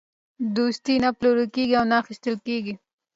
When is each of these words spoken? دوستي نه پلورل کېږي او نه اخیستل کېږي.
دوستي 0.55 0.93
نه 1.03 1.09
پلورل 1.17 1.47
کېږي 1.55 1.75
او 1.79 1.85
نه 1.91 1.95
اخیستل 2.01 2.35
کېږي. 2.47 2.73